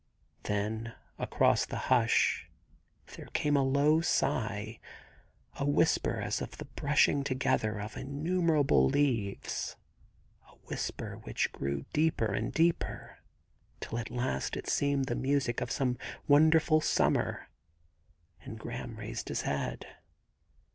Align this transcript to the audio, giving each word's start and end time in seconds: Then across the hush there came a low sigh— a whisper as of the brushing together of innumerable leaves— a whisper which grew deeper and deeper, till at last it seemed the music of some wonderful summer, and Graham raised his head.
Then 0.45 0.95
across 1.19 1.63
the 1.63 1.77
hush 1.93 2.49
there 3.15 3.27
came 3.33 3.55
a 3.55 3.61
low 3.63 4.01
sigh— 4.01 4.79
a 5.59 5.63
whisper 5.63 6.15
as 6.19 6.41
of 6.41 6.57
the 6.57 6.65
brushing 6.65 7.23
together 7.23 7.79
of 7.79 7.95
innumerable 7.95 8.83
leaves— 8.89 9.75
a 10.49 10.53
whisper 10.65 11.17
which 11.19 11.51
grew 11.51 11.85
deeper 11.93 12.33
and 12.33 12.51
deeper, 12.51 13.19
till 13.79 13.99
at 13.99 14.09
last 14.09 14.57
it 14.57 14.67
seemed 14.67 15.05
the 15.05 15.13
music 15.13 15.61
of 15.61 15.69
some 15.69 15.99
wonderful 16.27 16.81
summer, 16.81 17.47
and 18.43 18.57
Graham 18.57 18.95
raised 18.97 19.27
his 19.29 19.43
head. 19.43 19.85